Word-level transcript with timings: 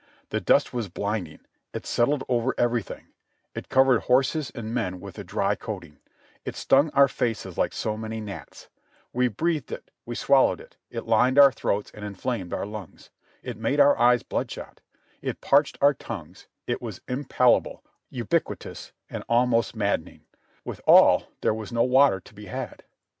The 0.29 0.41
dust 0.41 0.73
was 0.73 0.89
blinding, 0.89 1.41
it 1.75 1.85
settled 1.85 2.23
over 2.27 2.55
everything; 2.57 3.09
it 3.53 3.69
covered 3.69 3.99
horses 4.05 4.51
and 4.55 4.73
men 4.73 4.99
with 4.99 5.19
a 5.19 5.23
dry 5.23 5.53
coating, 5.53 5.99
it 6.43 6.55
stung 6.55 6.89
our 6.95 7.07
faces 7.07 7.55
like 7.55 7.71
so 7.71 7.95
many 7.97 8.19
gnats; 8.19 8.67
we 9.13 9.27
breathed 9.27 9.71
it, 9.71 9.91
we 10.07 10.15
swallowed 10.15 10.59
it, 10.59 10.75
it 10.89 11.05
lined 11.05 11.37
our 11.37 11.51
throats 11.51 11.91
and 11.93 12.03
inflamed 12.03 12.51
our 12.51 12.65
lungs, 12.65 13.11
it 13.43 13.57
made 13.57 13.79
our 13.79 13.95
eyes 13.95 14.23
blood 14.23 14.49
shot, 14.49 14.81
it 15.21 15.39
parched 15.39 15.77
our 15.81 15.93
tongues, 15.93 16.47
it 16.65 16.81
was 16.81 17.01
impalpable, 17.07 17.83
ubiquitous, 18.09 18.93
and 19.07 19.23
almost 19.29 19.75
maddening; 19.75 20.25
withal 20.65 21.27
there 21.41 21.53
was 21.53 21.71
no 21.71 21.83
water 21.83 22.19
to 22.19 22.33
be 22.33 22.47
had. 22.47 22.85